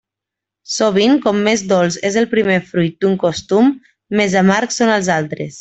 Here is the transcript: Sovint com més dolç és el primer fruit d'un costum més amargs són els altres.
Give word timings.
Sovint 0.75 1.19
com 1.25 1.43
més 1.49 1.65
dolç 1.73 1.99
és 2.11 2.17
el 2.23 2.27
primer 2.33 2.57
fruit 2.71 2.99
d'un 3.05 3.21
costum 3.27 3.73
més 4.23 4.39
amargs 4.45 4.83
són 4.83 4.99
els 4.99 5.17
altres. 5.23 5.49